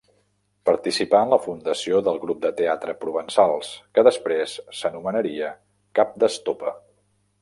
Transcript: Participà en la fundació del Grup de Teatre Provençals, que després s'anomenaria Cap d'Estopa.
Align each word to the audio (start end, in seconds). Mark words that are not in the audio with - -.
Participà 0.67 1.19
en 1.25 1.33
la 1.33 1.37
fundació 1.43 1.99
del 2.07 2.17
Grup 2.23 2.39
de 2.45 2.51
Teatre 2.61 2.95
Provençals, 3.03 3.69
que 3.99 4.05
després 4.09 4.57
s'anomenaria 4.79 5.51
Cap 6.01 6.17
d'Estopa. 6.25 6.75